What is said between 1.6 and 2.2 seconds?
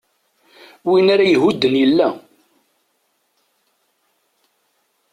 yella.